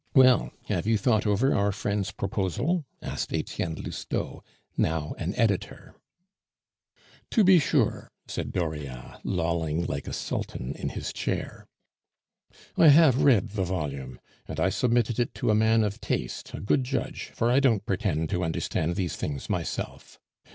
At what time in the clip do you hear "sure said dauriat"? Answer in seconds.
7.59-9.21